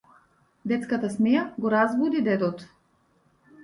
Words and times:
Детската 0.71 1.13
смеа 1.17 1.45
го 1.67 1.75
разбуди 1.77 2.27
дедото. 2.31 2.71